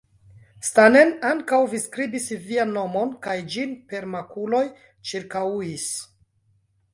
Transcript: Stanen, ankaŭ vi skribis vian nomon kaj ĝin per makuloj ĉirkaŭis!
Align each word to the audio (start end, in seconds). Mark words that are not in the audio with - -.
Stanen, 0.67 1.11
ankaŭ 1.31 1.59
vi 1.73 1.81
skribis 1.83 2.25
vian 2.45 2.73
nomon 2.77 3.11
kaj 3.27 3.35
ĝin 3.57 3.77
per 3.93 4.09
makuloj 4.15 4.63
ĉirkaŭis! 5.11 5.87